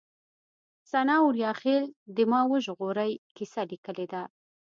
سناء 0.91 1.19
اوریاخيل 1.25 1.83
د 2.15 2.17
ما 2.31 2.41
وژغورئ 2.51 3.11
کيسه 3.35 3.61
ليکلې 3.71 4.05
ده 4.13 4.23